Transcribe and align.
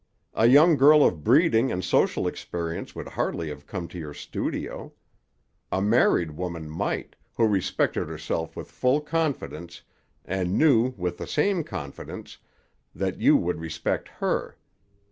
A 0.33 0.47
young 0.47 0.77
girl 0.77 1.05
of 1.05 1.23
breeding 1.23 1.71
and 1.71 1.83
social 1.83 2.25
experience 2.25 2.95
would 2.95 3.09
hardly 3.09 3.49
have 3.49 3.67
come 3.67 3.87
to 3.89 3.99
your 3.99 4.15
studio. 4.15 4.93
A 5.71 5.79
married 5.79 6.31
woman 6.31 6.67
might, 6.71 7.15
who 7.35 7.45
respected 7.47 8.07
herself 8.07 8.55
with 8.55 8.71
full 8.71 8.99
confidence, 9.01 9.83
and 10.25 10.57
knew, 10.57 10.95
with 10.97 11.19
the 11.19 11.27
same 11.27 11.63
confidence, 11.63 12.39
that 12.95 13.21
you 13.21 13.37
would 13.37 13.59
respect 13.59 14.07
her. 14.17 14.57